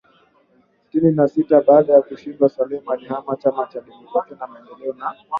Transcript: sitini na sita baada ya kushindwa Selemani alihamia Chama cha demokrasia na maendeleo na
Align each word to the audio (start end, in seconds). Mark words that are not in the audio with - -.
sitini 0.81 1.11
na 1.11 1.27
sita 1.27 1.61
baada 1.61 1.93
ya 1.93 2.01
kushindwa 2.01 2.49
Selemani 2.49 2.93
alihamia 3.05 3.35
Chama 3.35 3.65
cha 3.67 3.81
demokrasia 3.81 4.37
na 4.39 4.47
maendeleo 4.47 4.93
na 4.93 5.15